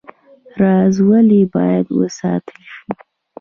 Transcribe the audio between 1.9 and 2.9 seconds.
وساتل شي؟